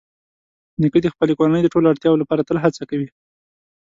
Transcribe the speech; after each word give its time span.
نیکه 0.81 0.99
د 1.03 1.07
خپلې 1.13 1.33
کورنۍ 1.39 1.61
د 1.63 1.67
ټولو 1.73 1.89
اړتیاوو 1.91 2.21
لپاره 2.23 2.45
تل 2.47 2.57
هڅه 2.63 2.83
کوي. 2.89 3.09